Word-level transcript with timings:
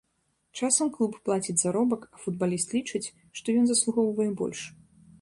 Часам 0.59 0.87
клуб 0.95 1.11
плаціць 1.29 1.55
заробак, 1.65 2.09
а 2.17 2.23
футбаліст 2.23 2.75
лічыць, 2.81 3.05
што 3.41 3.47
ён 3.63 3.73
заслугоўвае 3.77 4.31
больш. 4.43 4.69